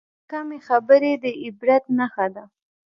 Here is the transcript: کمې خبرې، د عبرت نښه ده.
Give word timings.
کمې 0.29 0.57
خبرې، 0.67 1.11
د 1.23 1.25
عبرت 1.43 1.83
نښه 1.97 2.27
ده. 2.33 2.43